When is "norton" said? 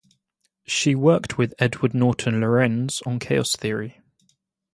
1.93-2.39